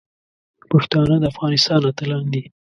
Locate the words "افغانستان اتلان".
1.31-2.25